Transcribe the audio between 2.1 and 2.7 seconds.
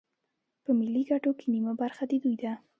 دوی ده